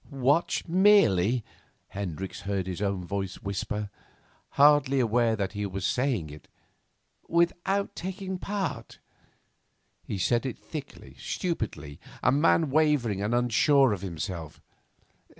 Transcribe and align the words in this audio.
'Watch 0.09 0.67
merely?' 0.67 1.43
Hendricks 1.89 2.41
heard 2.41 2.65
his 2.65 2.81
own 2.81 3.05
voice 3.05 3.35
whisper, 3.35 3.91
hardly 4.57 4.99
aware 4.99 5.35
that 5.35 5.53
he 5.53 5.63
was 5.67 5.85
saying 5.85 6.31
it, 6.31 6.47
'without 7.29 7.95
taking 7.95 8.39
part?' 8.39 8.97
He 10.03 10.17
said 10.17 10.43
it 10.43 10.57
thickly, 10.57 11.17
stupidly, 11.19 11.99
a 12.23 12.31
man 12.31 12.71
wavering 12.71 13.21
and 13.21 13.35
unsure 13.35 13.93
of 13.93 14.01
himself. 14.01 14.59